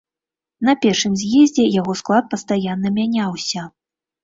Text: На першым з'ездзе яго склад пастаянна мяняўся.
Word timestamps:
На 0.69 0.73
першым 0.85 1.13
з'ездзе 1.25 1.67
яго 1.75 1.97
склад 2.01 2.23
пастаянна 2.33 2.95
мяняўся. 2.99 3.71